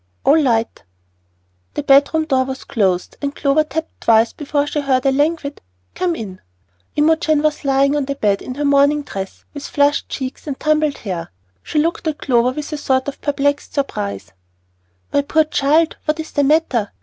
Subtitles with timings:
[0.23, 0.81] "All litee."
[1.75, 5.61] The bed room door was closed, and Clover tapped twice before she heard a languid
[5.93, 6.41] "Come in."
[6.95, 10.97] Imogen was lying on the bed in her morning dress, with flushed cheeks and tumbled
[10.97, 11.29] hair.
[11.61, 14.33] She looked at Clover with a sort of perplexed surprise.
[15.13, 16.89] "My poor child, what is the matter?